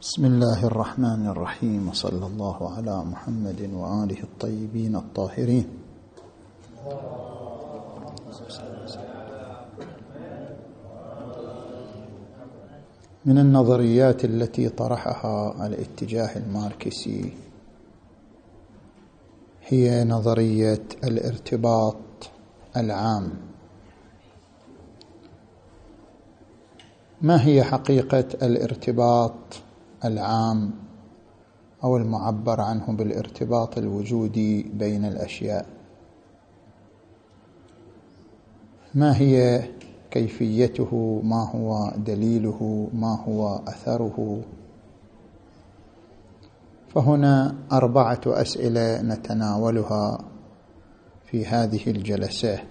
[0.00, 5.68] بسم الله الرحمن الرحيم وصلى الله على محمد وآله الطيبين الطاهرين.
[13.24, 17.32] من النظريات التي طرحها الاتجاه الماركسي
[19.62, 22.30] هي نظرية الارتباط
[22.76, 23.32] العام.
[27.22, 29.69] ما هي حقيقة الارتباط؟
[30.04, 30.70] العام
[31.84, 35.66] أو المعبر عنه بالارتباط الوجودي بين الأشياء.
[38.94, 39.64] ما هي
[40.10, 44.42] كيفيته؟ ما هو دليله؟ ما هو أثره؟
[46.94, 50.18] فهنا أربعة أسئلة نتناولها
[51.24, 52.62] في هذه الجلسة.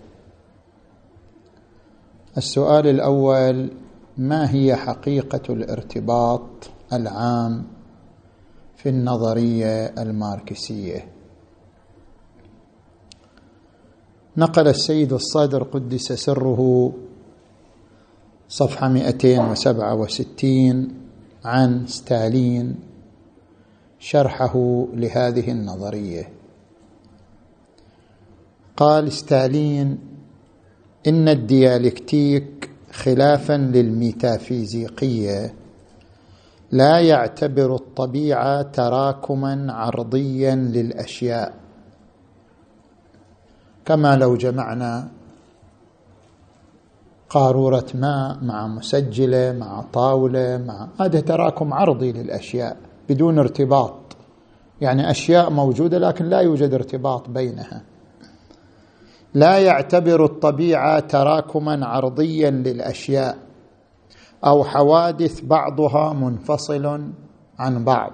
[2.38, 3.72] السؤال الأول
[4.18, 7.66] ما هي حقيقة الارتباط العام
[8.76, 11.08] في النظرية الماركسية.
[14.38, 16.94] نقل السيد الصدر قدس سره
[18.50, 20.88] صفحة 267
[21.46, 22.76] عن ستالين
[24.00, 26.30] شرحه لهذه النظرية.
[28.78, 29.98] قال ستالين
[31.08, 35.54] إن الديالكتيك خلافا للميتافيزيقية
[36.72, 41.54] لا يعتبر الطبيعة تراكما عرضيا للأشياء.
[43.86, 45.08] كما لو جمعنا
[47.30, 52.78] قارورة ماء مع مسجلة مع طاولة مع هذا تراكم عرضي للأشياء
[53.10, 53.96] بدون ارتباط.
[54.82, 57.82] يعني أشياء موجودة لكن لا يوجد ارتباط بينها.
[59.34, 63.49] لا يعتبر الطبيعة تراكما عرضيا للأشياء.
[64.46, 67.02] أو حوادث بعضها منفصل
[67.60, 68.12] عن بعض.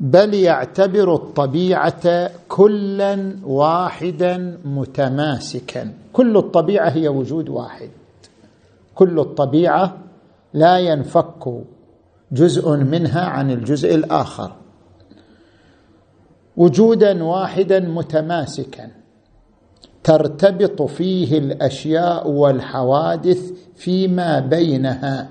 [0.00, 5.92] بل يعتبر الطبيعة كلا واحدا متماسكا.
[6.12, 7.90] كل الطبيعة هي وجود واحد.
[8.94, 9.96] كل الطبيعة
[10.54, 11.62] لا ينفك
[12.32, 14.52] جزء منها عن الجزء الآخر.
[16.56, 18.90] وجودا واحدا متماسكا.
[20.08, 25.30] ترتبط فيه الأشياء والحوادث فيما بينها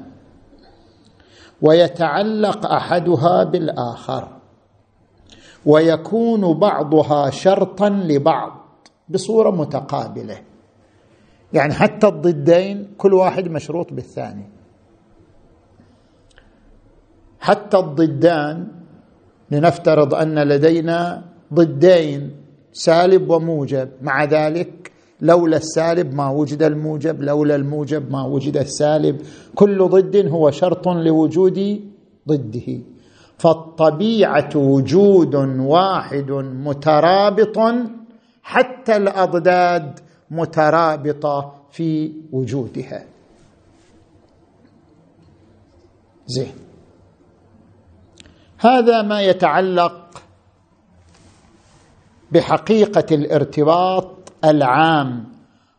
[1.61, 4.27] ويتعلق أحدها بالآخر
[5.66, 8.51] ويكون بعضها شرطا لبعض
[9.09, 10.37] بصورة متقابلة.
[11.53, 14.49] يعني حتى الضدين كل واحد مشروط بالثاني.
[17.39, 18.67] حتى الضدان
[19.51, 21.23] لنفترض أن لدينا
[21.53, 22.47] ضدين
[22.85, 23.89] سالب وموجب.
[24.01, 29.21] مع ذلك لولا السالب ما وجد الموجب لولا الموجب ما وجد السالب.
[29.55, 31.81] كل ضد هو شرط لوجود
[32.27, 32.79] ضده.
[33.37, 36.31] فالطبيعة وجود واحد
[36.67, 37.57] مترابط
[38.43, 39.99] حتى الأضداد
[40.31, 43.05] مترابطة في وجودها.
[46.27, 46.53] زين.
[48.59, 50.06] هذا ما يتعلق
[52.31, 55.25] بحقيقة الارتباط العام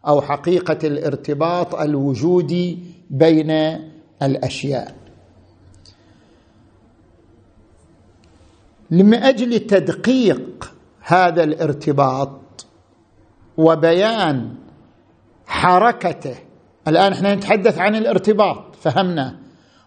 [0.06, 2.78] أو حقيقة الارتباط الوجودي
[3.10, 3.50] بين
[4.22, 4.94] الأشياء.
[8.90, 12.66] لاجل تدقيق هذا الارتباط
[13.56, 14.54] وبيان
[15.46, 16.36] حركته
[16.88, 19.38] الآن إحنا نتحدث عن الارتباط فهمنا.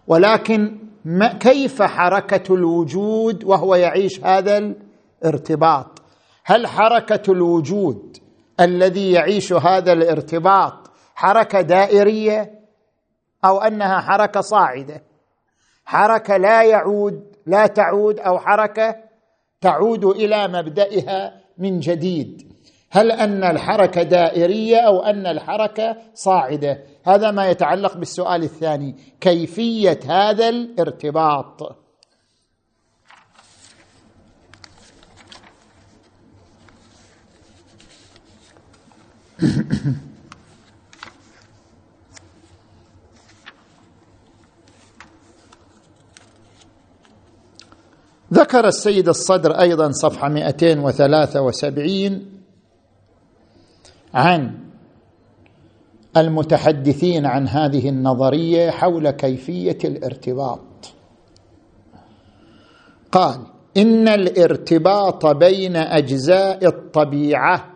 [0.06, 4.74] ولكن ما كيف حركة الوجود وهو يعيش هذا
[5.22, 6.01] الارتباط؟
[6.44, 8.16] هل حركة الوجود
[8.60, 12.60] الذي يعيش هذا الارتباط حركة دائرية
[13.44, 15.02] أو أنها حركة صاعدة؟
[15.84, 18.96] حركة لا يعود لا تعود أو حركة
[19.60, 22.52] تعود إلى مبدئها من جديد.
[22.90, 30.48] هل أن الحركة دائرية أو أن الحركة صاعدة؟ هذا ما يتعلق بالسؤال الثاني كيفية هذا
[30.48, 31.81] الارتباط؟
[48.32, 52.26] ذكر السيد الصدر أيضا صفحة 273
[54.14, 54.58] عن
[56.16, 60.60] المتحدثين عن هذه النظرية حول كيفية الارتباط.
[63.12, 63.40] قال
[63.76, 67.71] إن الارتباط بين أجزاء الطبيعة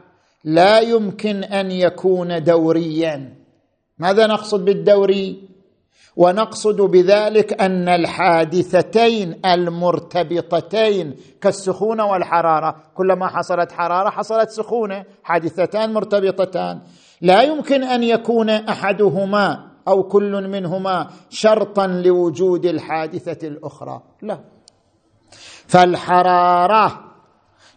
[0.47, 3.35] لا يمكن أن يكون دوريا.
[3.99, 5.49] ماذا نقصد بالدوري؟
[6.17, 16.81] ونقصد بذلك أن الحادثتين المرتبطتين كالسخونة والحرارة كلما حصلت حرارة حصلت سخونة حادثتان مرتبطتان.
[17.21, 24.03] لا يمكن أن يكون أحدهما أو كل منهما شرطا لوجود الحادثة الأخرى.
[24.23, 24.39] لا.
[25.67, 27.06] فالحرارة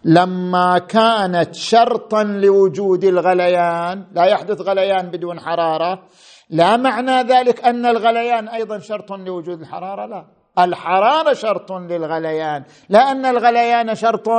[0.03, 6.03] لما كانت شرطا لوجود الغليان لا يحدث غليان بدون حرارة
[6.49, 10.25] لا معنى ذلك أن الغليان أيضا شرط لوجود الحرارة لا.
[10.59, 14.29] الحرارة شرط للغليان لا أن الغليان شرط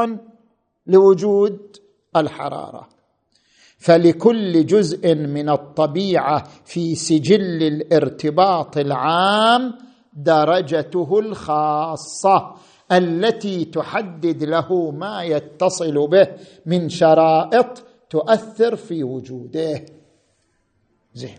[0.86, 1.76] لوجود
[2.16, 2.88] الحرارة.
[3.78, 9.74] فلكل جزء من الطبيعة في سجل الارتباط العام
[10.12, 12.54] درجته الخاصة.
[12.92, 16.28] التي تحدد له ما يتصل به
[16.66, 19.84] من شرائط تؤثر في وجوده.
[21.14, 21.38] زين.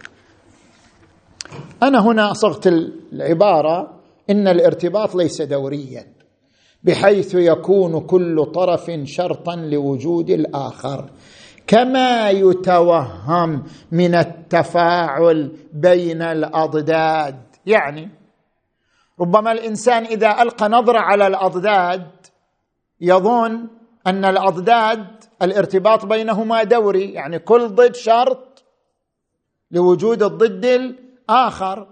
[1.83, 4.00] أنا هنا صغت العبارة
[4.30, 6.06] إن الارتباط ليس دوريا
[6.83, 11.09] بحيث يكون كل طرف شرطا لوجود الآخر.
[11.68, 18.09] كما يتوهم من التفاعل بين الأضداد يعني
[19.19, 22.07] ربما الإنسان إذا ألقى نظرة على الأضداد
[23.01, 23.67] يظن
[24.07, 25.07] أن الأضداد
[25.41, 28.63] الارتباط بينهما دوري يعني كل ضد شرط
[29.71, 31.87] لوجود الضد الآخر.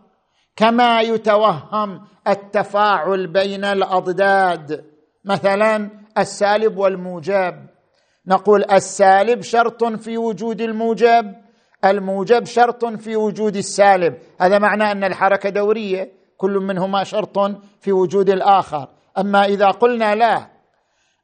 [0.56, 4.86] كما يتوهم التفاعل بين الأضداد
[5.26, 7.56] مثلا السالب والموجب.
[8.28, 11.36] نقول السالب شرط في وجود الموجب
[11.86, 14.18] الموجب شرط في وجود السالب.
[14.42, 16.19] هذا معناه أن الحركة دورية.
[16.40, 17.40] كل منهما شرط
[17.82, 18.88] في وجود الآخر.
[19.18, 20.48] أما إذا قلنا لا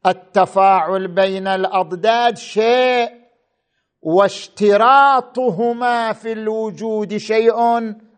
[0.05, 3.09] التفاعل بين الأضداد شيء
[4.01, 7.55] واشتراطهما في الوجود شيء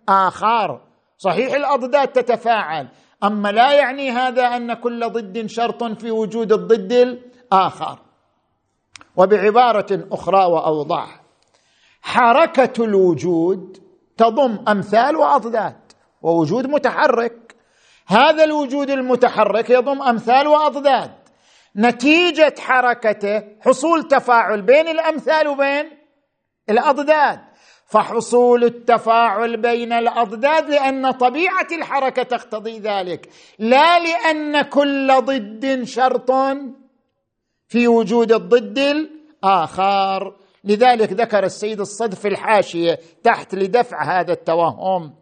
[0.10, 0.82] آخر.
[1.18, 2.88] صحيح الأضداد تتفاعل
[3.24, 8.00] أما لا يعني هذا أن كل ضد شرط في وجود الضد الآخر.
[9.16, 11.22] وبعبارة أخرى واوضح
[12.02, 13.78] حركة الوجود
[14.18, 15.87] تضم أمثال وأضداد.
[16.22, 17.56] ووجود متحرك.
[18.08, 21.12] هذا الوجود المتحرك يضم أمثال وأضداد.
[21.75, 25.92] نتيجة حركته حصول تفاعل بين الأمثال وبين
[26.69, 27.40] الأضداد.
[27.86, 33.30] فحصول التفاعل بين الأضداد لأن طبيعة الحركة تقتضي ذلك
[33.60, 36.31] لا لأن كل ضد شرط
[37.68, 40.36] في وجود الضد الآخر.
[40.63, 45.13] لذلك ذكر السيد الصدر في الحاشية تحت لدفع هذا التوهم.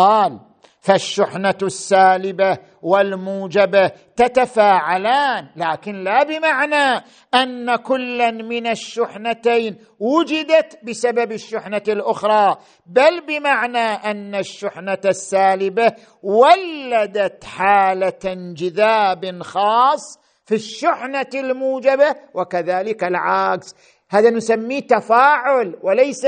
[0.00, 0.40] قال
[0.80, 7.04] فالشحنة السالبة والموجبة تتفاعلان لكن لا بمعنى
[7.34, 12.56] أن كلا من الشحنتين وجدت بسبب الشحنة الأخرى
[12.86, 15.92] بل بمعنى أن الشحنة السالبة
[16.22, 23.74] ولدت حالة انجذاب خاص في الشحنة الموجبة وكذلك العكس.
[24.10, 26.26] هذا نسميه تفاعل وليس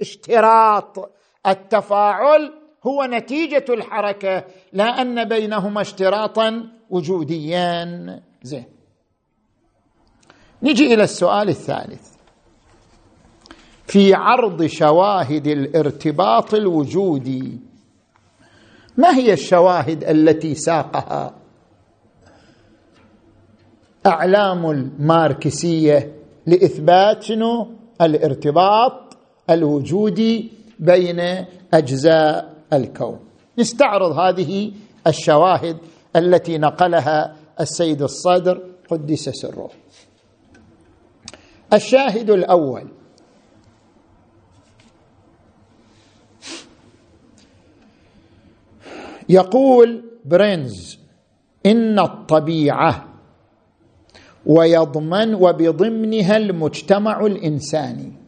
[0.00, 1.12] اشتراط.
[1.46, 8.22] التفاعل هو نتيجة الحركة لا أن بينهما اشتراطا وجوديا.
[8.42, 8.64] زين.
[10.62, 12.16] نجي إلى السؤال الثالث.
[13.86, 17.60] في عرض شواهد الارتباط الوجودي
[18.96, 21.34] ما هي الشواهد التي ساقها؟
[24.06, 26.12] أعلام الماركسية
[26.46, 27.68] لإثبات شنو؟
[28.00, 29.16] الارتباط
[29.50, 31.20] الوجودي بين
[31.74, 33.18] أجزاء الكون.
[33.58, 34.72] نستعرض هذه
[35.06, 35.76] الشواهد
[36.16, 39.70] التي نقلها السيد الصدر قدس سره.
[41.72, 42.88] الشاهد الأول.
[49.28, 50.98] يقول برينز
[51.66, 53.08] إن الطبيعة
[54.46, 58.25] ويضمن وبضمنها المجتمع الإنساني.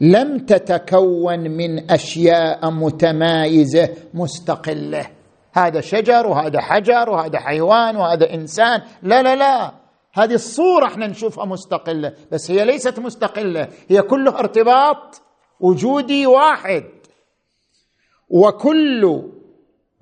[0.00, 5.06] لم تتكون من أشياء متمايزة مستقلة.
[5.52, 8.82] هذا شجر وهذا حجر وهذا حيوان وهذا إنسان.
[9.02, 9.72] لا لا لا.
[10.14, 13.68] هذه الصورة إحنا نشوفها مستقلة بس هي ليست مستقلة.
[13.88, 15.22] هي كلها ارتباط
[15.60, 16.84] وجودي واحد.
[18.28, 19.22] وكل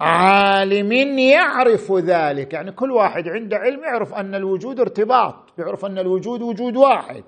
[0.01, 2.53] عالم يعرف ذلك.
[2.53, 7.25] يعني كل واحد عنده علم يعرف أن الوجود ارتباط يعرف أن الوجود وجود واحد.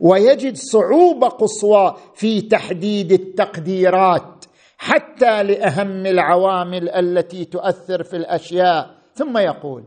[0.00, 4.44] ويجد صعوبه قصوى في تحديد التقديرات
[4.78, 8.90] حتى لأهم العوامل التي تؤثر في الأشياء.
[9.14, 9.84] ثم يقول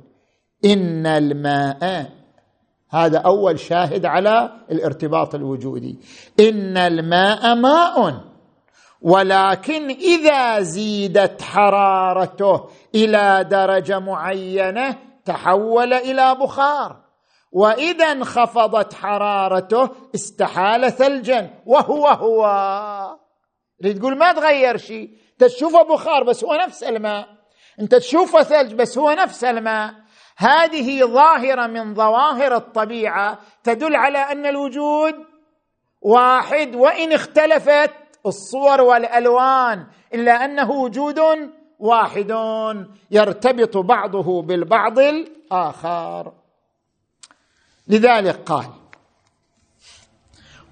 [0.65, 2.09] إن الماء
[2.89, 5.97] هذا أول شاهد على الارتباط الوجودي.
[6.39, 8.21] إن الماء ماء
[9.01, 12.63] ولكن إذا زيدت حرارته
[12.95, 17.02] إلى درجة معينة تحول إلى بخار.
[17.53, 21.49] وإذا انخفضت حرارته استحال ثلجا.
[21.65, 22.43] وهو هو.
[23.83, 27.27] تقول ما تغير شيء؟ انت تشوفه بخار بس هو نفس الماء.
[27.79, 29.93] أنت تشوفه ثلج بس هو نفس الماء.
[30.37, 35.15] هذه ظاهرة من ظواهر الطبيعة تدل على أن الوجود
[36.01, 37.91] واحد وإن اختلفت
[38.25, 41.19] الصور والألوان إلا أنه وجود
[41.79, 42.31] واحد
[43.11, 46.42] يرتبط بعضه بالبعض الآخر.
[47.87, 48.65] لذلك قال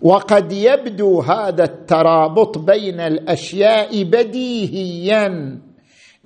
[0.02, 5.58] وقد يبدو هذا الترابط بين الأشياء بديهيا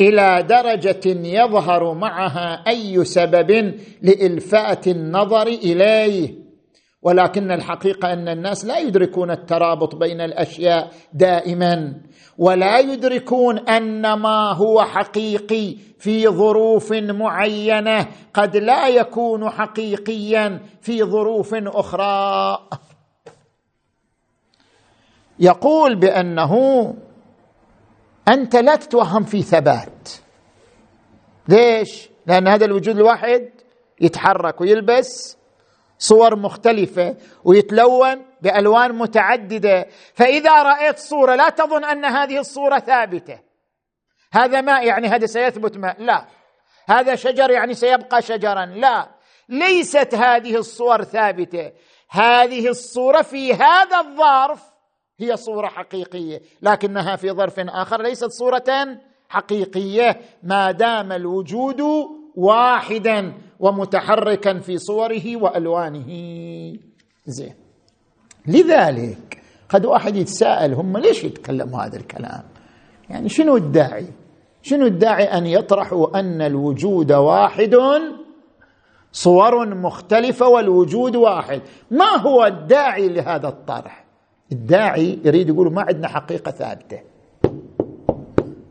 [0.02, 6.45] إلى درجة يظهر معها أي سبب لإلفات النظر إليه.
[7.06, 12.02] ولكن الحقيقة أن الناس لا يدركون الترابط بين الأشياء دائما
[12.38, 21.54] ولا يدركون أن ما هو حقيقي في ظروف معينة قد لا يكون حقيقيا في ظروف
[21.54, 22.58] أخرى.
[25.40, 26.54] يقول بأنه
[28.28, 30.10] أنت لا تتوهم في ثبات.
[31.50, 33.50] ليش؟ لأن هذا الوجود الواحد
[34.02, 35.38] يتحرك ويلبس
[36.00, 39.88] صور مختلفة ويتلون بألوان متعددة.
[40.14, 43.40] فإذا رأيت صورة لا تظن أن هذه الصورة ثابتة.
[44.34, 46.26] هذا ماء يعني هذا سيثبت ماء لا.
[46.90, 48.66] هذا شجر يعني سيبقى شجرا.
[48.66, 49.10] لا.
[49.50, 51.72] ليست هذه الصور ثابتة.
[52.10, 54.64] هذه الصورة في هذا الظرف
[55.20, 56.42] هي صورة حقيقية.
[56.62, 58.98] لكنها في ظرف آخر ليست صورة
[59.30, 60.22] حقيقية.
[60.44, 61.82] ما دام الوجود
[62.36, 66.08] واحدا ومتحركا في صوره وألوانه.
[67.26, 67.54] زين.
[68.48, 72.44] لذلك قد واحد يتساءل هم ليش يتكلموا هذا الكلام؟
[73.10, 74.08] يعني شنو الداعي؟
[74.62, 77.76] شنو الداعي أن يطرحوا أن الوجود واحد
[79.12, 81.62] صور مختلفة والوجود واحد؟
[81.92, 84.06] ما هو الداعي لهذا الطرح؟
[84.52, 87.00] الداعي يريد يقول ما عندنا حقيقة ثابتة.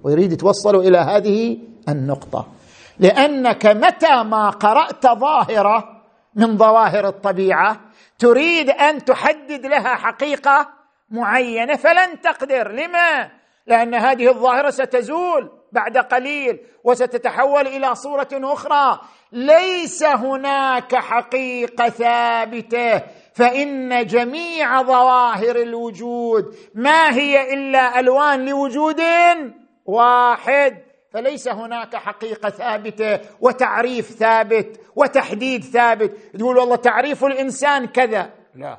[0.02, 2.47] ويريد يتوصلوا إلى هذه النقطة.
[2.98, 6.02] لأنك متى ما قرأت ظاهرة
[6.34, 7.80] من ظواهر الطبيعة
[8.18, 10.68] تريد أن تحدد لها حقيقة
[11.10, 12.72] معينة فلن تقدر.
[12.72, 13.30] لما؟
[13.66, 19.00] لأن هذه الظاهرة ستزول بعد قليل وستتحول إلى صورة أخرى.
[19.32, 23.02] ليس هناك حقيقة ثابتة.
[23.34, 29.02] فإن جميع ظواهر الوجود ما هي إلا ألوان لوجود
[29.86, 30.93] واحد.
[31.14, 36.12] فليس هناك حقيقة ثابتة وتعريف ثابت وتحديد ثابت.
[36.38, 38.30] تقول والله تعريف الإنسان كذا.
[38.54, 38.78] لا.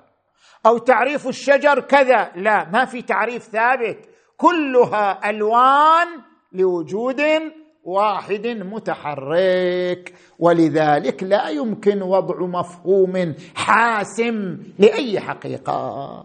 [0.66, 2.32] أو تعريف الشجر كذا.
[2.36, 3.98] لا ما في تعريف ثابت.
[4.38, 6.08] كلها ألوان
[6.54, 7.22] لوجود
[7.84, 10.14] واحد متحرك.
[10.40, 16.22] ولذلك لا يمكن وضع مفهوم حاسم لأي حقيقة.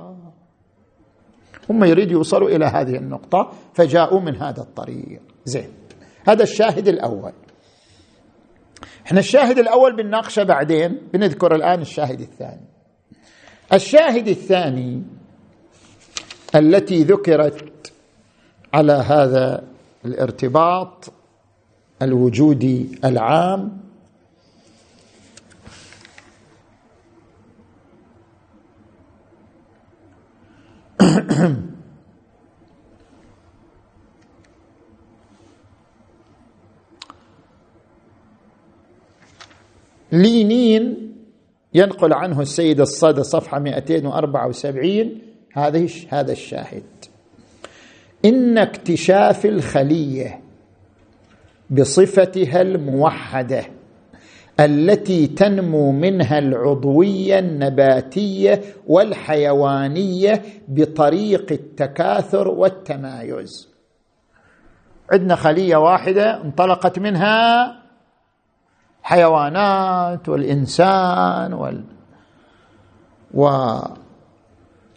[1.71, 5.21] هم يريدوا يوصلوا إلى هذه النقطة فجاءوا من هذا الطريق.
[5.45, 5.80] زين.
[6.29, 7.33] هذا الشاهد الأول.
[9.07, 12.67] إحنا الشاهد الأول بنناقشه بعدين بنذكر الآن الشاهد الثاني.
[13.73, 15.03] الشاهد الثاني
[16.55, 17.93] التي ذكرت
[18.75, 19.65] على هذا
[20.05, 21.13] الارتباط
[22.03, 23.81] الوجودي العام.
[40.13, 41.13] لينين
[41.75, 45.19] ينقل عنه السيد الصدى صفحة 274
[45.53, 46.83] هذه هذا الشاهد.
[48.25, 50.41] إن اكتشاف الخلية
[51.71, 53.65] بصفتها الموحدة
[54.61, 63.69] التي تنمو منها العضوية النباتية والحيوانية بطريق التكاثر والتمايز.
[65.13, 67.80] عندنا خلية واحدة انطلقت منها
[69.11, 71.85] الحيوانات والإنسان وال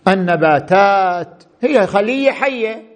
[0.07, 1.43] والنباتات.
[1.61, 2.93] هي خلية حية.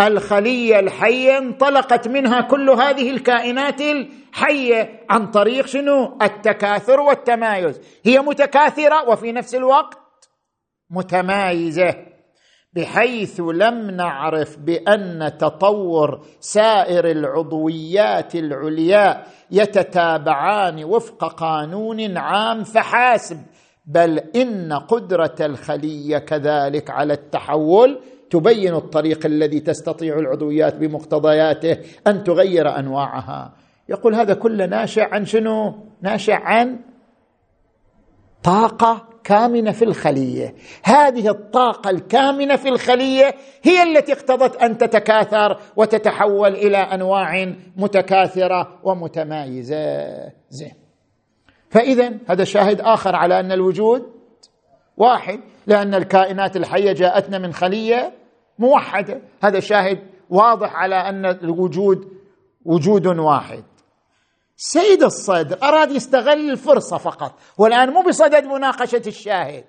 [0.00, 7.80] الخلية الحية انطلقت منها كل هذه الكائنات الحية عن طريق شنو؟ التكاثر والتمايز.
[8.04, 10.30] هي متكاثرة وفي نفس الوقت
[10.90, 11.94] متمايزة.
[12.72, 23.38] بحيث لم نعرف بأن تطور سائر العضويات العليا يتتابعان وفق قانون عام فحاسب
[23.86, 28.00] بل إن قدرة الخلية كذلك على التحول
[28.30, 33.52] تبين الطريق الذي تستطيع العضويات بمقتضياته أن تغير أنواعها.
[33.88, 36.78] يقول هذا كله ناشئ عن شنو؟ ناشئ عن
[38.42, 40.54] طاقة كامنة في الخلية.
[40.82, 50.06] هذه الطاقة الكامنة في الخلية هي التي اقتضت أن تتكاثر وتتحول إلى أنواع متكاثرة ومتمايزة.
[50.50, 50.74] زين.
[51.70, 54.02] فإذا هذا شاهد آخر على أن الوجود
[54.96, 58.12] واحد لأن الكائنات الحية جاءتنا من خلية
[58.58, 59.20] موحدة.
[59.42, 59.98] هذا شاهد
[60.30, 62.08] واضح على أن الوجود
[62.64, 63.64] وجود واحد.
[64.62, 69.64] سيد الصدر أراد يستغل الفرصة فقط والآن مو بصدد مناقشة الشاهد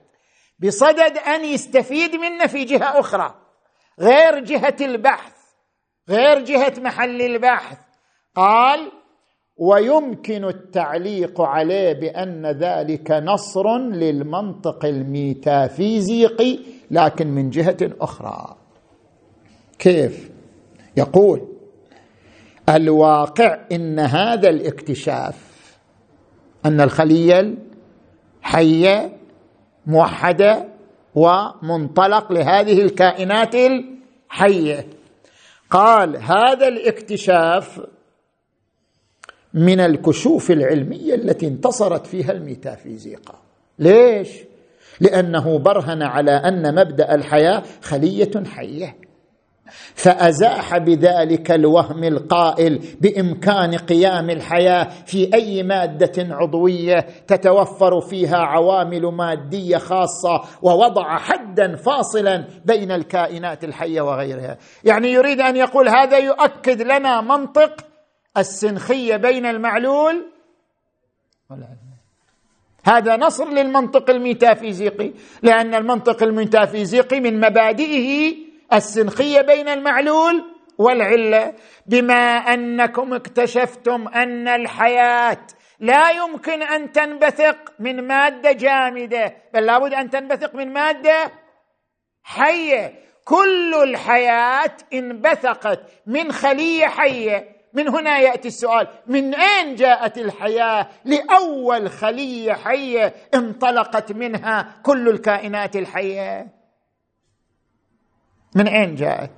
[0.60, 3.36] بصدد أن يستفيد منه في جهة أخرى
[4.00, 5.34] غير جهة البحث
[6.10, 7.78] غير جهة محل البحث.
[8.36, 8.92] قال
[9.58, 16.60] ويمكن التعليق عليه بأن ذلك نصر للمنطق الميتافيزيقي
[16.92, 18.58] لكن من جهة أخرى.
[19.80, 20.32] كيف؟
[20.98, 21.48] يقول
[22.70, 25.36] الواقع إن هذا الاكتشاف
[26.66, 27.56] أن الخلية
[28.42, 29.18] الحية
[29.86, 30.68] موحدة
[31.16, 34.88] ومنطلق لهذه الكائنات الحية.
[35.70, 37.82] قال هذا الاكتشاف
[39.54, 43.40] من الكشوف العلمية التي انتصرت فيها الميتافيزيقا.
[43.80, 44.30] ليش؟
[45.00, 48.96] لأنه برهن على أن مبدأ الحياة خلية حية.
[49.96, 59.78] فأزاح بذلك الوهم القائل بإمكان قيام الحياة في أي مادة عضوية تتوفر فيها عوامل مادية
[59.78, 64.58] خاصة ووضع حدا فاصلا بين الكائنات الحية وغيرها.
[64.84, 67.86] يعني يريد أن يقول هذا يؤكد لنا منطق
[68.38, 70.26] السنخية بين المعلول
[72.84, 75.12] هذا نصر للمنطق الميتافيزيقي
[75.44, 78.36] لأن المنطق الميتافيزيقي من مبادئه
[78.74, 80.44] السنخية بين المعلول
[80.78, 81.54] والعلة
[81.86, 85.38] بما أنكم اكتشفتم أن الحياة
[85.80, 91.32] لا يمكن أن تنبثق من مادة جامدة بل لابد أن تنبثق من مادة
[92.24, 93.02] حية.
[93.26, 97.62] كل الحياة انبثقت من خلية حية.
[97.74, 105.76] من هنا يأتي السؤال من أين جاءت الحياة؟ لأول خلية حية انطلقت منها كل الكائنات
[105.76, 106.61] الحية.
[108.56, 109.32] من أين جاءت؟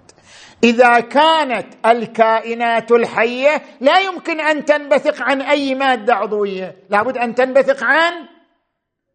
[0.64, 7.84] إذا كانت الكائنات الحية لا يمكن أن تنبثق عن أي مادة عضوية لابد أن تنبثق
[7.84, 8.14] عن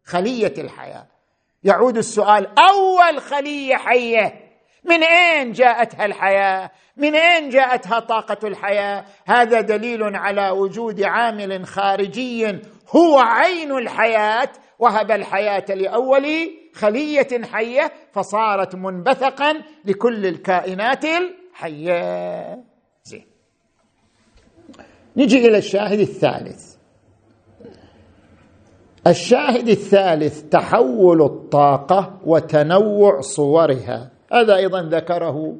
[0.03, 1.07] خلية الحياة.
[1.63, 4.49] يعود السؤال أول خلية حية
[4.83, 12.59] من أين جاءتها الحياة؟ من أين جاءتها طاقة الحياة؟ هذا دليل على وجود عامل خارجي
[12.89, 19.53] هو عين الحياة وهب الحياة لأول خلية حية فصارت منبثقا
[19.85, 22.63] لكل الكائنات الحية.
[23.03, 23.25] زين.
[25.17, 26.75] نجي إلى الشاهد الثالث.
[29.07, 34.11] الشاهد الثالث تحول الطاقة وتنوع صورها.
[34.33, 35.55] هذا أيضا ذكره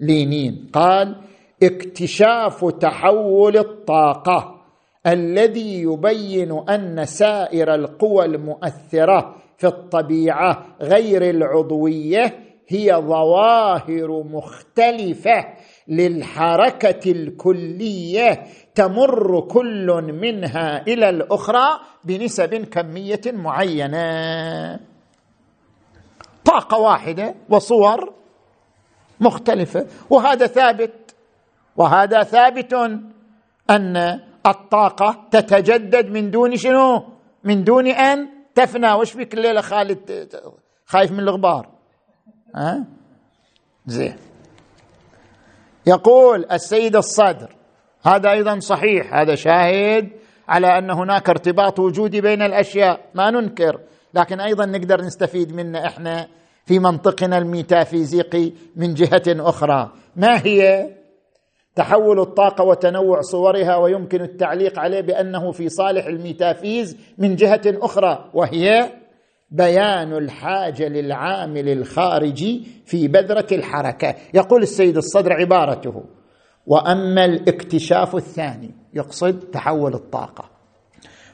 [0.00, 0.70] لينين.
[0.72, 1.16] قال
[1.62, 4.62] اكتشاف تحول الطاقة
[5.06, 12.38] الذي يبين أن سائر القوى المؤثرة في الطبيعة غير العضوية
[12.68, 15.46] هي ظواهر مختلفة
[15.88, 24.80] للحركة الكلية تمر كل منها إلى الأخرى بنسب كمية معينة.
[26.44, 28.12] طاقة واحدة وصور
[29.20, 31.14] مختلفة وهذا ثابت
[31.76, 32.74] وهذا ثابت
[33.70, 37.02] أن الطاقة تتجدد من دون شنو؟
[37.44, 40.28] من دون أن تفنى وش فيك الليلة خالد؟
[40.86, 41.68] خايف من الغبار.
[42.54, 42.84] ها؟
[43.86, 44.16] زين.
[45.86, 47.56] يقول السيد الصدر
[48.02, 50.10] هذا أيضا صحيح هذا شاهد
[50.48, 53.00] على أن هناك ارتباط وجودي بين الأشياء.
[53.14, 53.80] ما ننكر
[54.14, 56.28] لكن أيضا نقدر نستفيد منه إحنا
[56.66, 59.92] في منطقنا الميتافيزيقي من جهة أخرى.
[60.16, 60.90] ما هي؟
[61.74, 68.90] تحول الطاقة وتنوع صورها ويمكن التعليق عليه بأنه في صالح الميتافيزيقا من جهة أخرى وهي
[69.50, 74.14] بيان الحاجة للعامل الخارجي في بذرة الحركة.
[74.34, 76.04] يقول السيد الصدر عبارته
[76.66, 80.51] وأما الاكتشاف الثاني يقصد تحول الطاقة.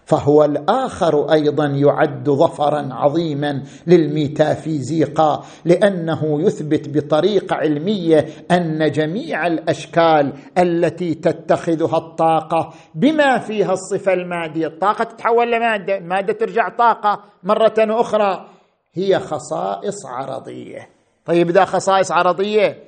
[0.09, 11.15] فهو الآخر أيضا يعد ظفرا عظيما للميتافيزيقا لأنه يثبت بطريقة علمية أن جميع الأشكال التي
[11.15, 18.49] تتخذها الطاقة بما فيها الصفة المادية الطاقة تتحول لماده الماده ترجع طاقة مرة أخرى
[18.95, 20.89] هي خصائص عرضية.
[21.25, 22.85] طيب إذا خصائص عرضية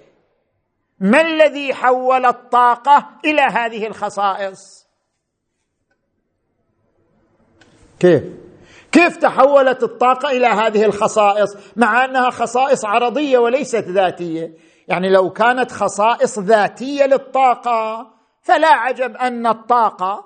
[1.01, 4.80] ما الذي حول الطاقة إلى هذه الخصائص؟
[8.01, 8.23] كيف؟
[8.93, 14.55] كيف تحولت الطاقة إلى هذه الخصائص؟ مع أنها خصائص عرضية وليست ذاتية.
[14.89, 18.07] يعني لو كانت خصائص ذاتية للطاقة
[18.43, 20.25] فلا عجب أن الطاقة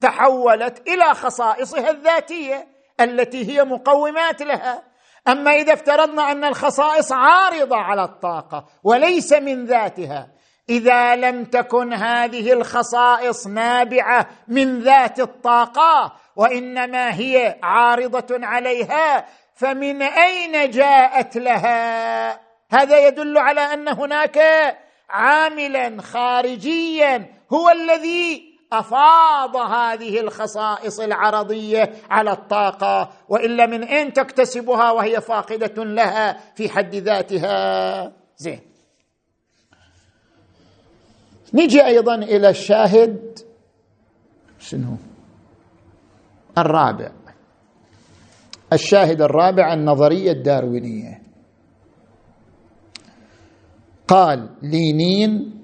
[0.00, 2.68] تحولت إلى خصائصها الذاتية
[3.00, 4.82] التي هي مقومات لها.
[5.28, 10.28] أما إذا افترضنا أن الخصائص عارضة على الطاقة وليس من ذاتها
[10.68, 20.70] إذا لم تكن هذه الخصائص نابعة من ذات الطاقة وإنما هي عارضة عليها فمن أين
[20.70, 24.38] جاءت لها؟ هذا يدل على أن هناك
[25.10, 35.20] عاملا خارجيا هو الذي أفاض هذه الخصائص العرضية على الطاقة وإلا من أين تكتسبها وهي
[35.20, 38.60] فاقدة لها في حد ذاتها؟ زين.
[41.54, 43.38] نجي أيضا إلى الشاهد.
[44.60, 44.96] شنو؟
[46.58, 47.10] الرابع.
[48.72, 51.22] الشاهد الرابع النظرية الداروينية.
[54.08, 55.60] قال لينين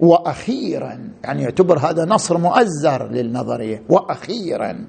[0.00, 1.10] وأخيرا.
[1.24, 3.82] يعني يعتبر هذا نصر مؤزر للنظرية.
[3.88, 4.86] وأخيرا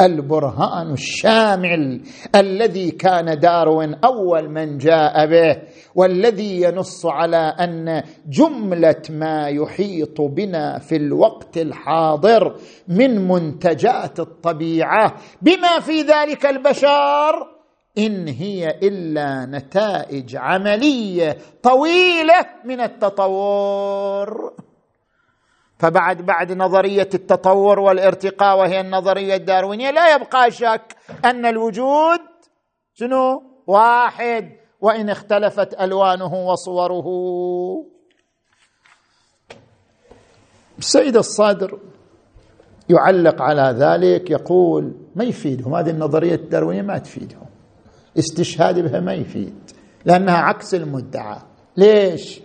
[0.00, 2.00] البرهان الشامل
[2.34, 5.62] الذي كان داروين أول من جاء به
[5.94, 12.56] والذي ينص على أن جملة ما يحيط بنا في الوقت الحاضر
[12.88, 17.46] من منتجات الطبيعة بما في ذلك البشر
[17.98, 24.52] إن هي إلا نتائج عملية طويلة من التطور.
[25.78, 32.20] فبعد بعد نظرية التطور والارتقاء وهي النظرية الداروينية لا يبقى شك أن الوجود
[32.94, 34.59] شنو؟ واحد.
[34.80, 37.06] وإن اختلفت ألوانه وصوره.
[40.78, 41.78] السيد الصادر
[42.88, 47.46] يعلق على ذلك يقول ما يفيدهم؟ هذه النظرية الداروينيه ما تفيدهم.
[48.18, 49.70] استشهاد بها ما يفيد
[50.04, 51.38] لأنها عكس المدعى.
[51.76, 52.40] ليش؟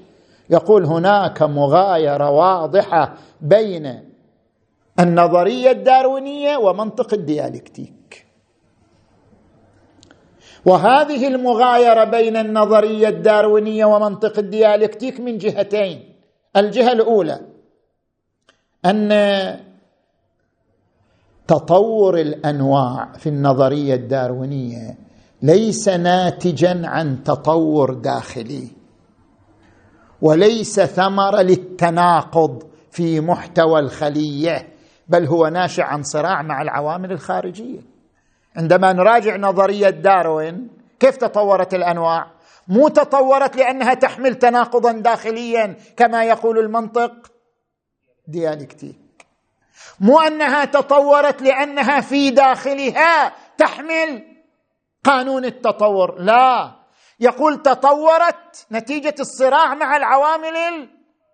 [0.50, 4.04] يقول هناك مغايرة واضحة بين
[5.00, 8.05] النظرية الداروينية ومنطق الديالكتيك.
[10.66, 16.16] وهذه المغايرة بين النظرية الداروينية ومنطق الديالكتيك من جهتين.
[16.58, 17.40] الجهة الأولى
[18.86, 19.10] أن
[21.48, 24.98] تطور الأنواع في النظرية الداروينية
[25.42, 28.68] ليس ناتجا عن تطور داخلي
[30.22, 34.68] وليس ثمرة للتناقض في محتوى الخلية
[35.08, 37.95] بل هو ناشئ عن صراع مع العوامل الخارجية.
[38.58, 42.28] عندما نراجع نظرية داروين كيف تطورت الأنواع؟
[42.68, 47.32] مو تطورت لأنها تحمل تناقضا داخليا كما يقول المنطق
[48.28, 48.96] ديالكتيك
[50.00, 54.24] مو أنها تطورت لأنها في داخلها تحمل
[55.04, 56.72] قانون التطور لا.
[57.20, 60.88] يقول تطورت نتيجة الصراع مع العوامل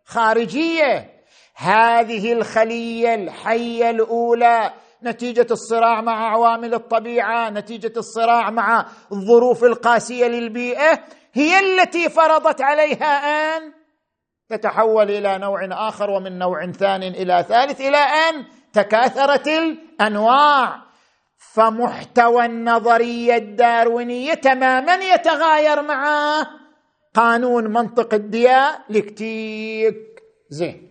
[0.07, 1.21] الخارجية.
[1.55, 11.03] هذه الخلية الحية الأولى نتيجة الصراع مع عوامل الطبيعة نتيجة الصراع مع الظروف القاسية للبيئة
[11.33, 13.05] هي التي فرضت عليها
[13.57, 13.73] آن
[14.49, 20.81] تتحول إلى نوع آخر ومن نوع ثان إلى ثالث إلى آن تكاثرت الأنواع.
[21.53, 26.43] فمحتوى النظرية الداروينية تماما يتغاير مع
[27.13, 29.95] قانون منطق الديالكتيك
[30.49, 30.90] زين.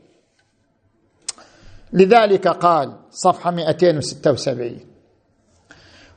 [1.92, 4.76] لذلك قال صفحة 276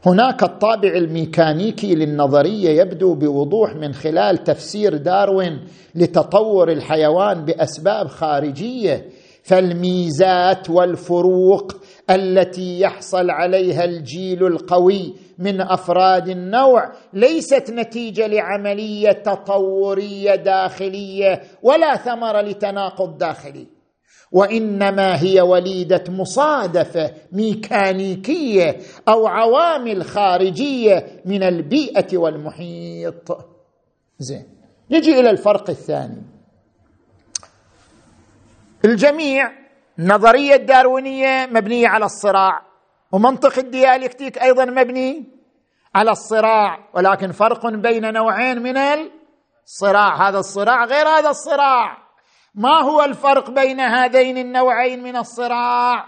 [0.06, 5.60] هناك الطابع الميكانيكي للنظرية يبدو بوضوح من خلال تفسير داروين
[5.96, 9.10] لتطور الحيوان بأسباب خارجية
[9.44, 11.76] فالميزات والفروق
[12.10, 22.42] التي يحصل عليها الجيل القوي من أفراد النوع ليست نتيجة لعملية تطورية داخلية ولا ثمرة
[22.42, 23.68] لتناقض داخلي.
[24.34, 33.38] وإنما هي وليدة مصادفة ميكانيكية أو عوامل خارجية من البيئة والمحيط.
[34.20, 34.46] زين
[34.92, 36.22] نجي إلى الفرق الثاني.
[38.86, 39.52] الجميع
[40.00, 42.62] النظريه الداروينيه مبنية على الصراع
[43.12, 45.24] ومنطق الديالكتيك أيضا مبني
[45.96, 48.78] على الصراع ولكن فرق بين نوعين من
[49.66, 50.30] الصراع.
[50.30, 52.03] هذا الصراع غير هذا الصراع.
[52.56, 56.06] ما هو الفرق بين هذين النوعين من الصراع؟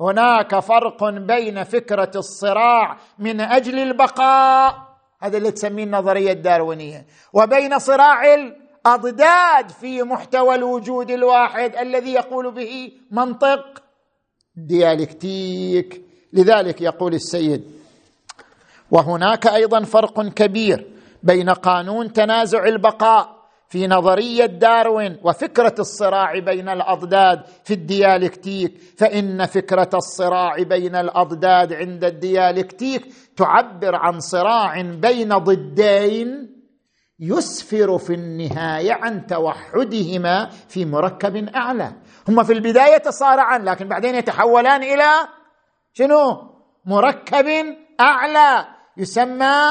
[0.00, 4.74] هناك فرق بين فكرة الصراع من أجل البقاء
[5.22, 12.92] هذا اللي تسميه النظرية الداروينية وبين صراع الأضداد في محتوى الوجود الواحد الذي يقول به
[13.10, 13.82] منطق
[14.56, 16.02] ديالكتيك.
[16.32, 17.64] لذلك يقول السيد
[18.90, 20.86] وهناك أيضا فرق كبير
[21.22, 23.35] بين قانون تنازع البقاء
[23.68, 32.04] في نظرية داروين وفكرة الصراع بين الأضداد في الديالكتيك فإن فكرة الصراع بين الأضداد عند
[32.04, 36.56] الديالكتيك تعبر عن صراع بين ضدين
[37.20, 41.92] يسفر في النهاية عن توحدهما في مركب أعلى.
[42.28, 45.12] هما في البداية تصارعان لكن بعدين يتحولان إلى
[45.92, 46.50] شنو؟
[46.84, 47.46] مركب
[48.00, 49.62] أعلى يسمى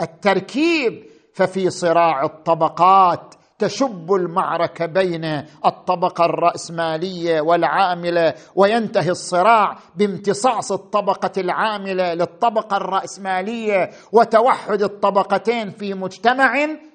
[0.00, 1.09] التركيب.
[1.40, 5.24] ففي صراع الطبقات تشب المعركة بين
[5.66, 16.54] الطبقة الرأسمالية والعاملة وينتهي الصراع بامتصاص الطبقة العاملة للطبقة الرأسمالية وتوحد الطبقتين في مجتمع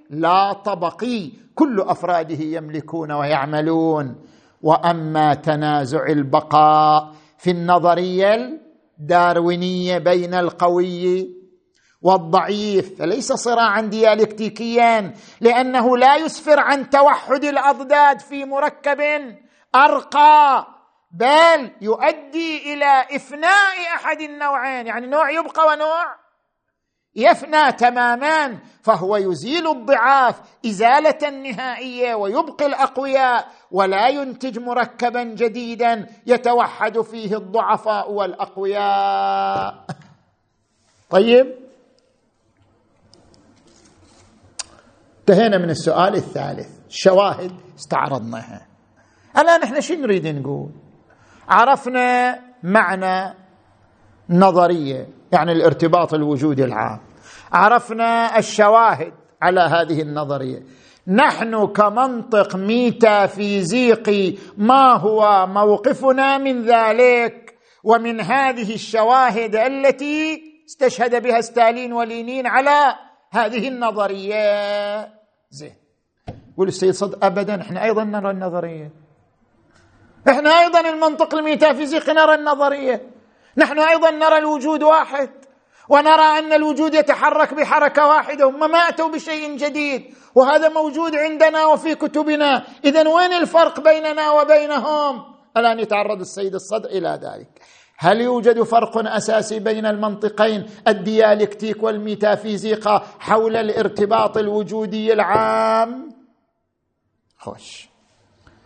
[0.10, 1.32] لا طبقي.
[1.56, 4.16] كل أفراده يملكون ويعملون.
[4.62, 8.62] وأما تنازع البقاء في النظرية
[9.00, 11.30] الداروينية بين القوي
[12.06, 19.02] والضعيف فليس صراعا ديالكتيكيا لأنه لا يسفر عن توحد الأضداد في مركب
[19.76, 20.68] أرقى
[21.12, 26.16] بل يؤدي إلى إفناء أحد النوعين يعني نوع يبقى ونوع
[27.16, 37.38] يفنى تماما فهو يزيل الضعاف إزالة نهائية ويبقي الأقوياء ولا ينتج مركبا جديدا يتوحد فيه
[37.38, 39.86] الضعفاء والأقوياء.
[41.10, 41.65] طيب؟
[45.30, 46.70] انتهينا من السؤال الثالث.
[46.88, 48.68] الشواهد استعرضناها.
[49.38, 50.70] الآن إحنا شو نريد نقول؟
[51.50, 53.34] عرفنا معنى
[54.30, 57.00] نظرية يعني الارتباط الوجودي العام.
[57.52, 60.64] عرفنا الشواهد على هذه النظرية.
[61.08, 71.94] نحن كمنطق ميتافيزيقي ما هو موقفنا من ذلك؟ ومن هذه الشواهد التي استشهد بها ستالين
[71.94, 73.05] ولينين على
[73.36, 74.46] هذه النظرية.
[75.50, 75.76] زين.
[76.54, 78.92] يقول السيد صد ابدا إحنا أيضا نرى النظرية.
[80.30, 83.12] إحنا أيضا المنطق الميتافيزيقي نرى النظرية.
[83.58, 85.30] نحن أيضا نرى الوجود واحد
[85.90, 91.96] ونرى أن الوجود يتحرك بحركة واحدة هم ما أتوا بشيء جديد وهذا موجود عندنا وفي
[91.96, 92.64] كتبنا.
[92.86, 97.62] اذا وين الفرق بيننا وبينهم؟ الآن يتعرض السيد الصدر إلى ذلك.
[97.98, 106.10] هل يوجد فرق أساسي بين المنطقين؟ الديالكتيك والميتافيزيقا حول الارتباط الوجودي العام.
[107.38, 107.90] خوش.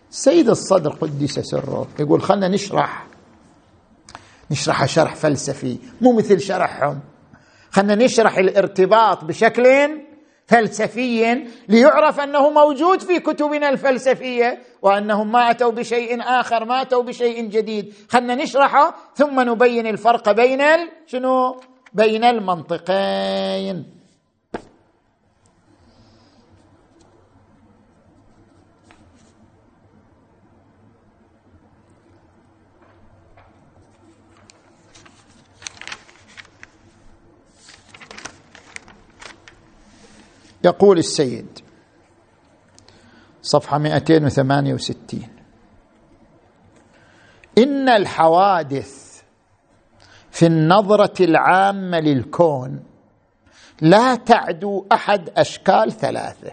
[0.09, 3.07] سيد الصدر قدس سره يقول خلنا نشرح.
[4.51, 6.99] نشرح شرح فلسفي مو مثل شرحهم.
[7.71, 9.65] خلنا نشرح الارتباط بشكل
[10.49, 17.45] فلسفي ليعرف أنه موجود في كتبنا الفلسفية وأنهم ما أتوا بشيء آخر ما أتوا بشيء
[17.45, 17.93] جديد.
[18.09, 20.61] خلنا نشرحه ثم نبين الفرق بين
[21.05, 21.61] شنو؟
[21.93, 23.98] بين المنطقين.
[40.63, 41.59] يقول السيد
[43.41, 45.21] صفحة 268
[47.57, 49.21] إن الحوادث
[50.31, 52.83] في النظرة العامة للكون
[53.81, 56.51] لا تعدو أحد أشكال ثلاثة.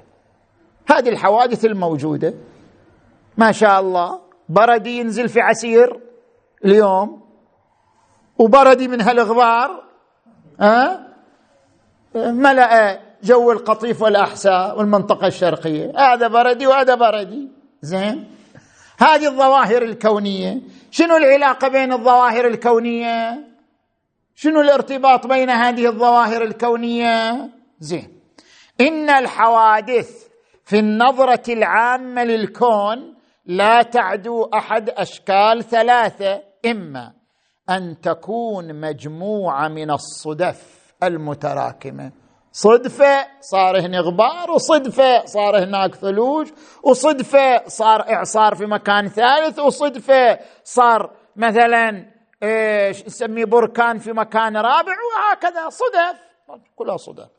[0.91, 2.35] هذه الحوادث الموجودة
[3.37, 6.01] ما شاء الله بردي ينزل في عسير
[6.65, 7.21] اليوم
[8.39, 9.85] وبردي من هالغبار
[10.61, 11.07] ها؟
[12.15, 15.93] ملأ جو القطيف والأحساء والمنطقة الشرقية.
[15.97, 17.49] هذا بردي وهذا بردي.
[17.83, 18.31] زين؟
[18.99, 20.61] هذه الظواهر الكونية.
[20.91, 23.39] شنو العلاقة بين الظواهر الكونية؟
[24.35, 27.49] شنو الارتباط بين هذه الظواهر الكونية؟
[27.81, 28.21] زين.
[28.81, 30.27] إن الحوادث
[30.65, 33.15] في النظرة العامة للكون
[33.47, 36.43] لا تعدو أحد أشكال ثلاثة.
[36.67, 37.13] إما
[37.71, 42.13] أن تكون مجموعة من الصدف المتراكمة.
[42.57, 46.49] صدفة صار هنا غبار وصدفة صار هناك ثلوج
[46.83, 54.95] وصدفة صار إعصار في مكان ثالث وصدفة صار مثلا إيش نسميه بركان في مكان رابع
[55.09, 56.19] وهكذا صدف.
[56.77, 57.31] كلها صدف.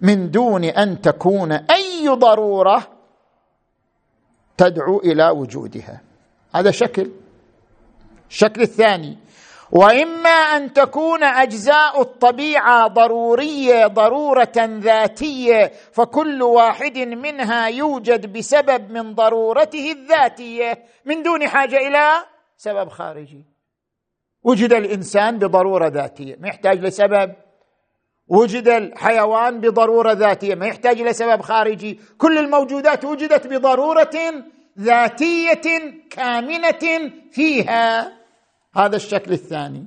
[0.00, 2.88] من دون أن تكون أي ضرورة
[4.56, 6.00] تدعو إلى وجودها.
[6.54, 7.10] هذا شكل.
[8.30, 9.18] الشكل الثاني.
[9.72, 19.92] وإما أن تكون أجزاء الطبيعة ضرورية ضرورة ذاتية فكل واحد منها يوجد بسبب من ضرورته
[19.92, 20.84] الذاتية.
[21.04, 22.10] من دون حاجة إلى
[22.56, 23.44] سبب خارجي.
[24.42, 27.32] وجد الإنسان بضرورة ذاتية ما يحتاج لسبب.
[28.28, 32.00] وجد الحيوان بضرورة ذاتية ما يحتاج إلى سبب خارجي.
[32.18, 34.10] كل الموجودات وجدت بضرورة
[34.78, 38.19] ذاتية كامنة فيها.
[38.76, 39.84] هذا الشكل الثاني.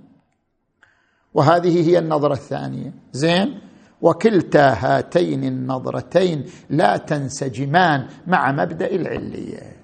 [1.34, 2.94] وهذه هي النظرة الثانية.
[3.12, 3.60] زين؟
[4.02, 9.78] وكلتا هاتين النظرتين لا تنسجمان مع مبدأ العلية.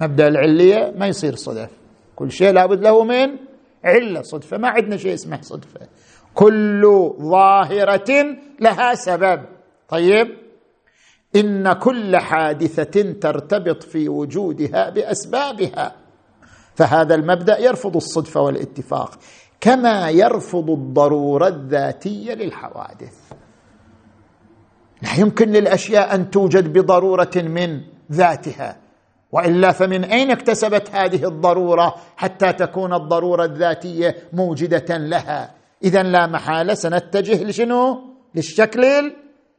[0.00, 1.70] مبدأ العلية ما يصير صدف.
[2.16, 3.36] كل شيء لابد له من
[3.84, 4.56] علة صدفة.
[4.56, 5.80] ما عندنا شيء اسمه صدفة.
[6.34, 9.42] كل ظاهرة لها سبب.
[9.88, 10.28] طيب؟
[11.36, 16.03] إن كل حادثة ترتبط في وجودها بأسبابها.
[16.74, 19.18] فهذا المبدأ يرفض الصدفة والاتفاق
[19.60, 23.14] كما يرفض الضرورة الذاتية للحوادث.
[25.02, 27.80] لا يمكن للأشياء أن توجد بضرورة من
[28.12, 28.76] ذاتها
[29.32, 36.74] وإلا فمن أين اكتسبت هذه الضرورة حتى تكون الضرورة الذاتية موجدة لها؟ إذا لا محالة
[36.74, 38.00] سنتجه لشنو؟
[38.34, 38.84] للشكل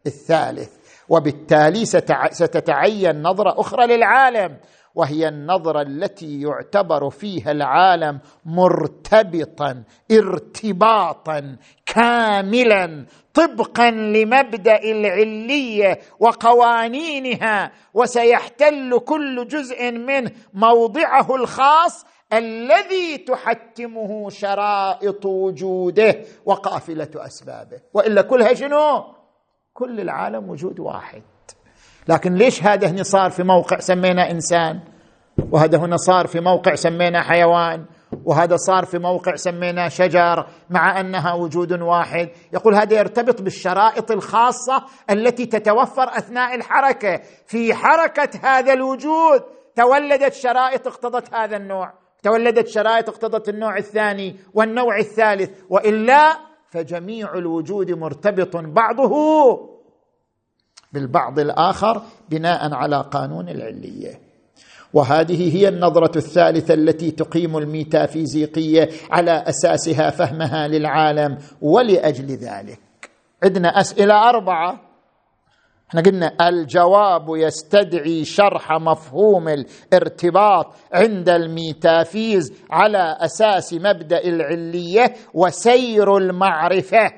[0.08, 0.70] الثالث.
[1.10, 1.86] وبالتالي
[2.32, 4.58] ستتعين نظرة أخرى للعالم.
[4.96, 17.72] وهي النظرة التي يعتبر فيها العالم مرتبطا ارتباطا كاملا طبقا لمبدأ العلية وقوانينها.
[17.94, 27.82] وسيحتل كل جزء منه موضعه الخاص الذي تحتمه شرائط وجوده وقافلة أسبابه.
[27.94, 29.04] وإلا كلها شنو؟
[29.74, 31.22] كل العالم وجود واحد.
[32.08, 34.80] لكن ليش هذا هنا صار في موقع سمينا إنسان؟
[35.52, 37.86] وهذا هنا صار في موقع سمينا حيوان
[38.26, 42.30] وهذا صار في موقع سميناه شجر مع أنها وجود واحد.
[42.54, 47.22] يقول هذا يرتبط بالشرائط الخاصة التي تتوفر أثناء الحركة.
[47.46, 49.42] في حركة هذا الوجود
[49.76, 51.94] تولدت شرائط اقتضت هذا النوع.
[52.24, 55.50] تولدت شرائط اقتضت النوع الثاني والنوع الثالث.
[55.70, 56.38] وإلا
[56.70, 59.75] فجميع الوجود مرتبط بعضه.
[60.96, 64.20] بالبعض الآخر بناء على قانون العلية.
[64.94, 72.80] وهذه هي النظرة الثالثة التي تقيم الميتافيزيقيه على أساسها فهمها للعالم ولأجل ذلك.
[73.44, 74.82] عندنا أسئلة أربعة.
[75.90, 87.12] إحنا قلنا الجواب يستدعي شرح مفهوم الارتباط عند الميتافيز على أساس مبدأ العلية وسير المعرفة.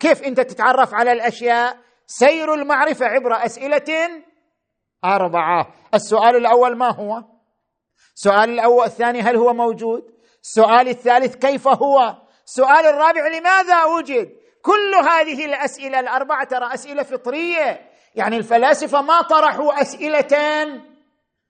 [0.00, 4.22] كيف أنت تتعرف على الأشياء؟ سير المعرفة عبر أسئلة
[5.04, 5.66] أربعة.
[5.94, 7.22] السؤال الأول ما هو؟
[8.14, 10.02] السؤال الأول الثاني هل هو موجود؟
[10.42, 12.16] السؤال الثالث كيف هو؟
[12.46, 14.28] السؤال الرابع لماذا وجد؟
[14.62, 17.90] كل هذه الأسئلة الأربعة ترى أسئلة فطرية.
[18.14, 20.82] يعني الفلاسفة ما طرحوا أسئلة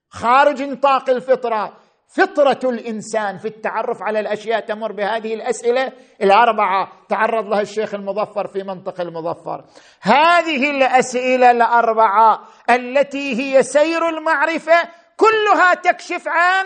[0.09, 1.77] خارج نطاق الفطرة.
[2.07, 5.91] فطرة الإنسان في التعرف على الأشياء تمر بهذه الأسئلة.
[6.21, 9.65] الأربعة تعرض لها الشيخ المظفر في منطق المظفر.
[10.01, 12.39] هذه الأسئلة الأربعة
[12.69, 16.65] التي هي سير المعرفة كلها تكشف عن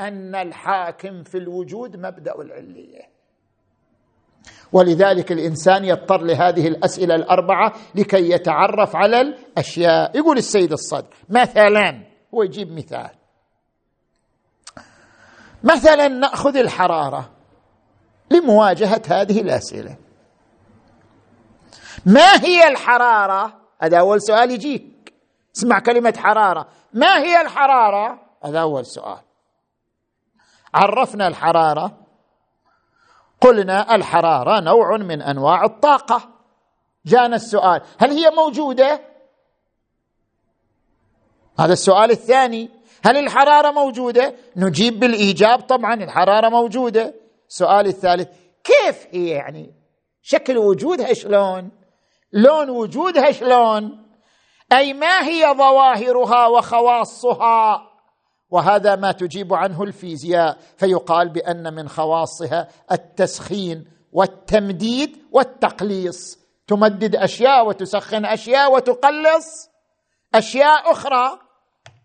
[0.00, 3.10] أن الحاكم في الوجود مبدأ العلية.
[4.72, 10.16] ولذلك الإنسان يضطر لهذه الأسئلة الأربعة لكي يتعرف على الأشياء.
[10.16, 13.19] يقول السيد الصدر مثلا هو يجيب مثال.
[15.64, 17.30] مثلا نأخذ الحرارة
[18.30, 19.96] لمواجهة هذه الأسئلة.
[22.06, 25.14] ما هي الحرارة؟ هذا أول سؤال يجيك.
[25.56, 26.68] اسمع كلمة حرارة.
[26.92, 29.18] ما هي الحرارة؟ هذا أول سؤال.
[30.74, 31.96] عرفنا الحرارة.
[33.40, 36.28] قلنا الحرارة نوع من أنواع الطاقة.
[37.06, 39.00] جانا السؤال هل هي موجودة؟
[41.58, 42.79] هذا السؤال الثاني.
[43.04, 47.14] هل الحرارة موجودة؟ نجيب بالإيجاب طبعا الحرارة موجودة.
[47.48, 48.28] السؤال الثالث
[48.64, 49.74] كيف هي يعني
[50.22, 51.70] شكل وجودها شلون؟
[52.32, 54.06] لون وجودها شلون؟
[54.72, 57.86] أي ما هي ظواهرها وخواصها؟
[58.50, 66.38] وهذا ما تجيب عنه الفيزياء فيقال بأن من خواصها التسخين والتمديد والتقليص.
[66.66, 69.70] تمدد أشياء وتسخن أشياء وتقلص.
[70.34, 71.49] أشياء أخرى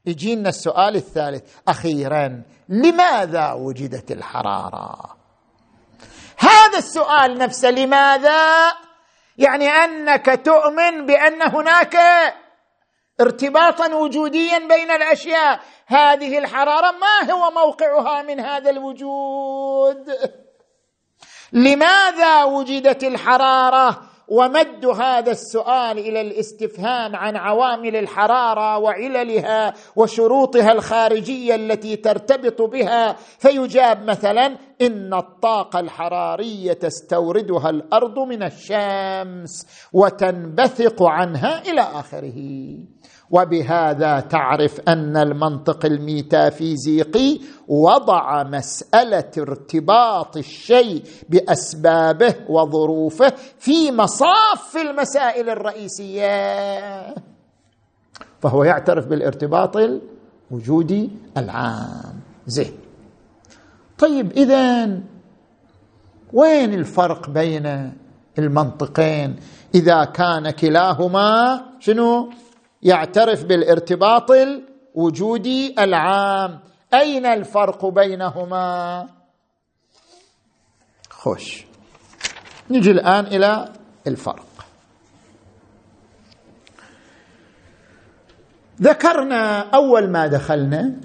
[0.07, 1.43] يجينا السؤال الثالث.
[1.67, 5.15] أخيرا لماذا وجدت الحرارة؟
[6.37, 8.73] هذا السؤال نفسه لماذا؟
[9.37, 11.97] يعني أنك تؤمن بأن هناك
[13.21, 15.59] ارتباطا وجوديا بين الأشياء.
[15.87, 20.11] هذه الحرارة ما هو موقعها من هذا الوجود؟
[21.53, 31.95] لماذا وجدت الحرارة؟ ومد هذا السؤال إلى الاستفهام عن عوامل الحرارة وعللها وشروطها الخارجية التي
[31.95, 42.39] ترتبط بها فيجاب مثلا إن الطاقة الحرارية تستوردها الأرض من الشمس وتنبثق عنها إلى آخره.
[43.31, 57.15] وبهذا تعرف أن المنطق الميتافيزيقي وضع مسألة ارتباط الشيء بأسبابه وظروفه في مصاف المسائل الرئيسية.
[58.41, 59.77] فهو يعترف بالارتباط
[60.51, 62.19] الوجودي العام.
[62.47, 62.73] زين.
[63.99, 64.85] طيب اذا
[66.33, 67.93] وين الفرق بين
[68.39, 69.35] المنطقين؟
[69.75, 72.29] إذا كان كلاهما شنو؟
[72.85, 76.59] يعترف بالارتباط الوجودي العام.
[76.93, 79.07] أين الفرق بينهما؟
[81.09, 81.65] خوش.
[82.69, 83.73] نجي الآن إلى
[84.07, 84.45] الفرق.
[88.81, 90.95] ذكرنا أول ما دخلنا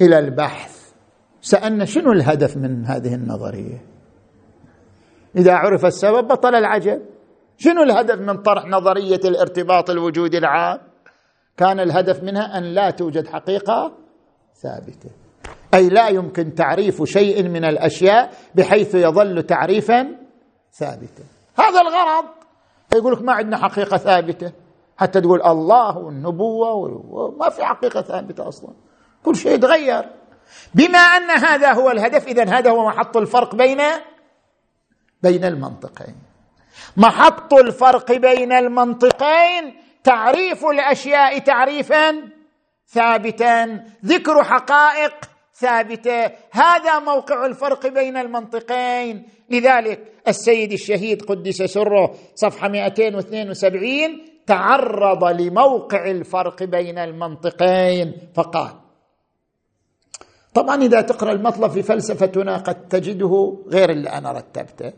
[0.00, 0.92] إلى البحث.
[1.40, 3.84] سألنا شنو الهدف من هذه النظرية؟
[5.36, 7.11] إذا عرف السبب بطل العجب.
[7.58, 10.78] شنو الهدف من طرح نظرية الارتباط الوجودي العام؟
[11.56, 13.92] كان الهدف منها أن لا توجد حقيقة
[14.62, 15.10] ثابتة.
[15.74, 20.16] أي لا يمكن تعريف شيء من الأشياء بحيث يظل تعريفا
[20.72, 21.24] ثابتا.
[21.58, 22.24] هذا الغرض.
[22.94, 24.52] يقول لك ما عندنا حقيقة ثابتة.
[24.96, 26.72] حتى تقول الله والنبوة
[27.10, 28.70] وما في حقيقة ثابتة أصلا.
[29.24, 30.04] كل شيء يتغير.
[30.74, 33.78] بما أن هذا هو الهدف اذا هذا هو محط الفرق بين
[35.22, 36.31] بين المنطقين.
[36.96, 39.74] محط الفرق بين المنطقين
[40.04, 42.28] تعريف الأشياء تعريفا
[42.88, 45.14] ثابتا ذكر حقائق
[45.54, 46.24] ثابتة.
[46.50, 49.26] هذا موقع الفرق بين المنطقين.
[49.50, 58.72] لذلك السيد الشهيد قدس سره صفحة 272 تعرض لموقع الفرق بين المنطقين فقال
[60.54, 64.92] طبعا إذا تقرأ المطلب في فلسفتنا قد تجده غير اللي أنا رتبته.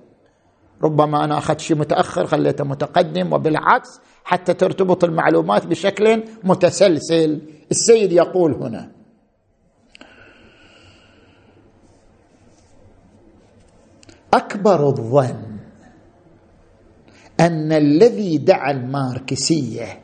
[0.84, 7.40] ربما أنا أخذت شيء متأخر خليته متقدم وبالعكس حتى ترتبط المعلومات بشكل متسلسل.
[7.70, 8.90] السيد يقول هنا
[14.34, 15.56] أكبر الظن
[17.40, 20.00] أن الذي دعا الماركسية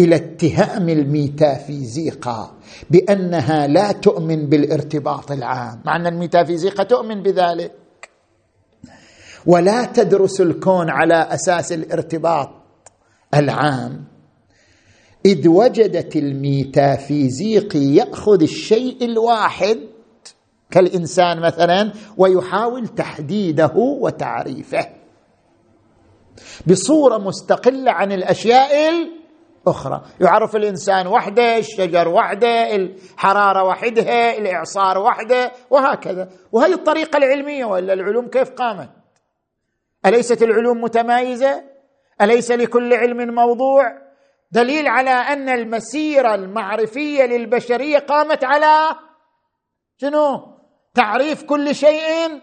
[0.00, 2.52] إلى اتهام الميتافيزيقا
[2.90, 5.80] بأنها لا تؤمن بالارتباط العام.
[5.84, 7.81] مع ان الميتافيزيقا تؤمن بذلك؟
[9.46, 12.50] ولا تدرس الكون على أساس الارتباط.
[13.34, 14.04] العام.
[15.26, 19.78] إذ وجدت الميتافيزيقي يأخذ الشيء الواحد
[20.70, 24.86] كالإنسان مثلا ويحاول تحديده وتعريفه.
[26.66, 28.70] بصورة مستقلة عن الأشياء
[29.66, 30.02] الأخرى.
[30.20, 36.28] يعرف الإنسان وحده الشجر وحده الحرارة وحدها الإعصار وحده وهكذا.
[36.52, 39.01] وهي الطريقة العلمية والا العلوم كيف قامت؟
[40.06, 41.64] أليست العلوم متمايزة؟
[42.20, 44.02] أليس لكل علم موضوع؟
[44.50, 48.96] دليل على أن المسيرة المعرفية للبشرية قامت على
[50.00, 50.58] شنو؟
[50.94, 52.40] تعريف كل شيء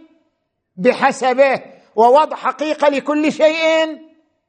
[0.78, 1.62] بحسبه
[1.96, 3.98] ووضع حقيقة لكل شيء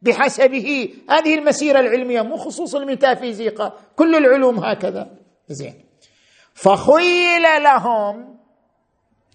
[0.03, 0.95] بحسبه.
[1.11, 5.11] هذه المسيرة العلمية مو خصوص الميتافيزيقا كل العلوم هكذا.
[5.49, 5.85] زين.
[6.55, 8.39] فخيل لهم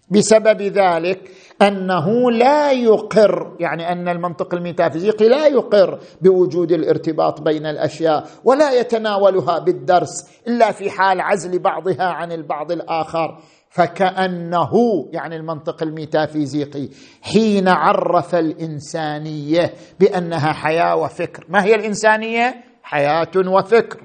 [0.09, 1.31] بسبب ذلك
[1.61, 9.59] أنه لا يقر يعني أن المنطق الميتافيزيقي لا يقر بوجود الارتباط بين الأشياء ولا يتناولها
[9.59, 13.37] بالدرس إلا في حال عزل بعضها عن البعض الآخر.
[13.69, 14.71] فكأنه
[15.11, 16.89] يعني المنطق الميتافيزيقي
[17.21, 21.45] حين عرف الإنسانية بأنها حياة وفكر.
[21.49, 24.01] ما هي الإنسانية؟ حياة وفكر.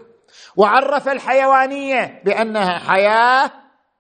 [0.57, 3.51] وعرف الحيوانية بأنها حياة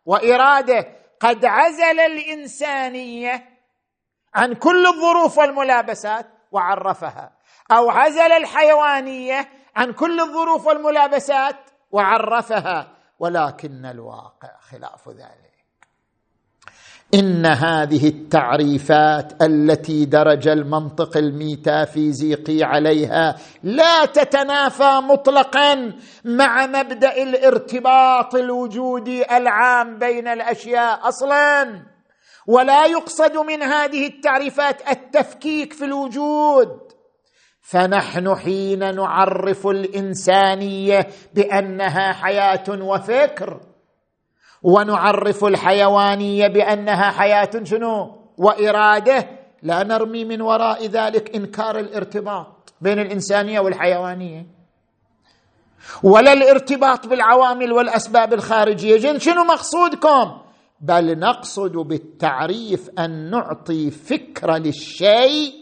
[0.06, 0.99] وإرادة.
[1.20, 3.48] قد عزل الإنسانية
[4.34, 7.32] عن كل الظروف والملابسات وعرفها
[7.72, 11.56] أو عزل الحيوانية عن كل الظروف والملابسات
[11.90, 15.49] وعرفها ولكن الواقع خلاف ذلك.
[17.14, 25.92] إن هذه التعريفات التي درج المنطق الميتافيزيقي عليها لا تتنافى مطلقا
[26.24, 31.82] مع مبدأ الارتباط الوجودي العام بين الأشياء أصلا.
[32.46, 36.68] ولا يقصد من هذه التعريفات التفكيك في الوجود.
[37.62, 43.60] فنحن حين نعرف الإنسانية بأنها حياة وفكر
[44.62, 49.28] ونعرف الحيوانية بأنها حياة شنو؟ وإراده
[49.62, 54.46] لا نرمي من وراء ذلك إنكار الارتباط بين الإنسانية والحيوانية.
[56.02, 59.18] ولا الارتباط بالعوامل والأسباب الخارجية.
[59.18, 60.40] شنو مقصودكم؟
[60.80, 65.59] بل نقصد بالتعريف أن نعطي فكرة للشيء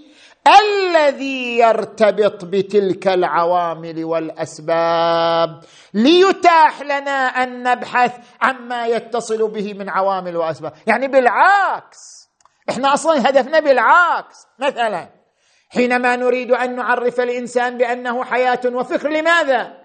[0.49, 5.61] الذي يرتبط بتلك العوامل والأسباب
[5.95, 10.73] ليتاح لنا أن نبحث عما يتصل به من عوامل وأسباب.
[10.87, 12.29] يعني بالعكس
[12.71, 14.47] إحنا أصلا هدفنا بالعكس.
[14.59, 15.09] مثلا
[15.71, 19.79] حينما نريد أن نعرف الإنسان بأنه حياة وفكر لماذا؟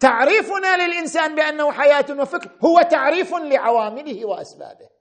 [0.00, 4.95] تعريفنا للإنسان بأنه حياة وفكر هو تعريف لعوامله وأسبابه.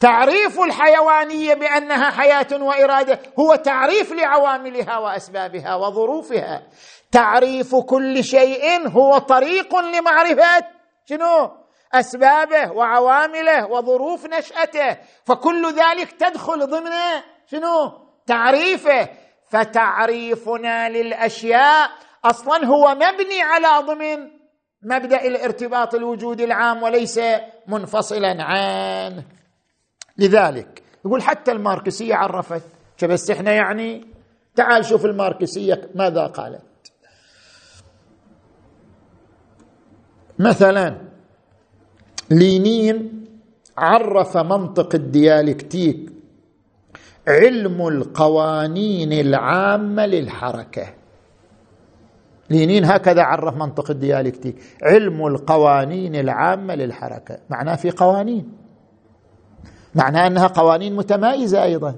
[0.00, 6.62] تعريف الحيوانية بأنها حياة وإرادة هو تعريف لعواملها وأسبابها وظروفها.
[7.12, 10.66] تعريف كل شيء هو طريق لمعرفة
[11.04, 11.50] شنو؟
[11.94, 14.96] أسبابه وعوامله وظروف نشأته.
[15.24, 16.92] فكل ذلك تدخل ضمن
[17.46, 17.92] شنو؟
[18.26, 19.08] تعريفه.
[19.50, 21.90] فتعريفنا للأشياء
[22.24, 24.30] أصلا هو مبني على ضمن
[24.82, 27.20] مبدأ الارتباط الوجودي العام وليس
[27.68, 29.39] منفصلا عنه
[30.20, 30.82] لذلك.
[31.04, 32.62] يقول حتى الماركسية عرفت.
[33.04, 34.06] بس إحنا يعني
[34.56, 36.62] تعال شوف الماركسية ماذا قالت.
[40.38, 40.96] مثلا
[42.30, 43.24] لينين
[43.78, 46.12] عرف منطق الديالكتيك
[47.28, 50.94] علم القوانين العامة للحركة.
[52.50, 57.38] لينين هكذا عرف منطق الديالكتيك علم القوانين العامة للحركة.
[57.50, 58.59] معناه في قوانين.
[59.94, 61.94] معناه أنها قوانين متمايزه أيضا.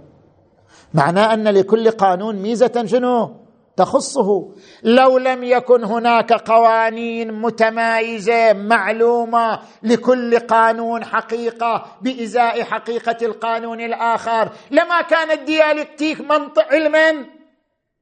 [0.94, 3.42] معناه أن لكل قانون ميزة شنو؟
[3.76, 4.54] تخصه.
[4.82, 15.02] لو لم يكن هناك قوانين متمايزه معلومة لكل قانون حقيقة بإزاء حقيقة القانون الآخر لما
[15.02, 17.26] كان الديالكتيك منطق علما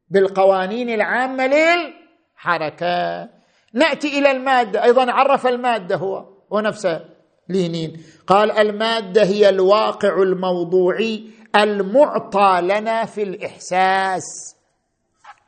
[0.08, 3.28] بالقوانين العامة للحركة.
[3.74, 7.19] نأتي إلى المادة أيضا عرف المادة هو ونفسه.
[7.50, 14.56] لينين قال المادة هي الواقع الموضوعي المعطى لنا في الإحساس.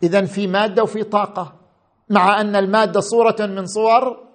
[0.02, 1.52] اذا في مادة وفي طاقة
[2.10, 4.28] مع أن المادة صورة من صور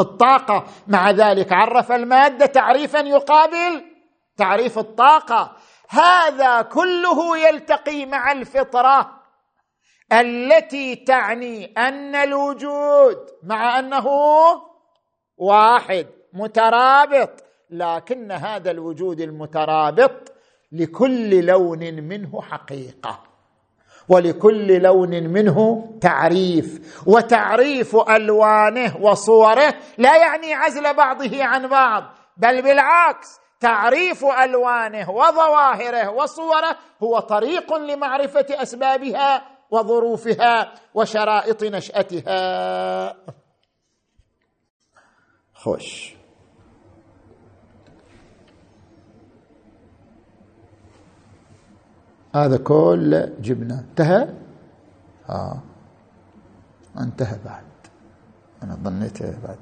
[0.00, 0.64] الطاقة.
[0.86, 3.84] مع ذلك عرف المادة تعريفا يقابل
[4.36, 5.56] تعريف الطاقة.
[5.88, 9.10] هذا كله يلتقي مع الفطرة
[10.12, 14.06] التي تعني أن الوجود مع أنه
[15.36, 16.06] واحد.
[16.34, 20.32] مترابط لكن هذا الوجود المترابط
[20.72, 23.22] لكل لون منه حقيقة
[24.08, 32.04] ولكل لون منه تعريف وتعريف ألوانه وصوره لا يعني عزل بعضه عن بعض
[32.36, 43.16] بل بالعكس تعريف ألوانه وظواهره وصوره هو طريق لمعرفة أسبابها وظروفها وشرائط نشأتها.
[45.54, 46.13] خوش.
[52.34, 54.28] هذا كله جبنا انتهى؟
[55.30, 55.58] آه.
[57.00, 57.64] انتهى بعد.
[58.62, 59.58] أنا ظنيت بعد.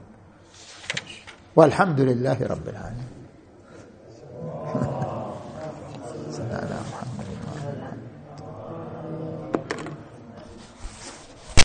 [1.57, 3.09] والحمد لله رب العالمين.